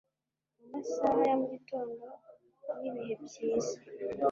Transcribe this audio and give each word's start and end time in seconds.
mu 0.59 0.65
masaha 0.73 1.19
ya 1.27 1.35
mugitondo 1.39 2.05
n'ibihe 2.79 3.13
byiza 3.25 3.77